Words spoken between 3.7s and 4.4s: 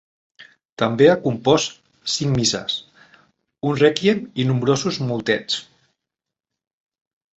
un rèquiem